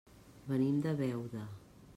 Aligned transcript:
Venim 0.51 0.79
de 0.87 0.95
Beuda. 1.03 1.47